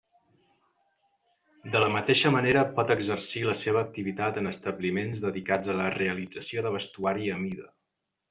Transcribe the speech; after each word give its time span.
De 1.75 1.81
la 1.83 1.89
mateixa 1.95 2.29
manera 2.35 2.63
pot 2.79 2.93
exercir 2.95 3.43
la 3.49 3.55
seva 3.59 3.83
activitat 3.83 4.41
en 4.43 4.53
establiments 4.53 5.23
dedicats 5.27 5.73
a 5.75 5.79
la 5.83 5.91
realització 5.99 6.67
de 6.69 6.75
vestuari 6.79 7.33
a 7.37 7.39
mida. 7.47 7.69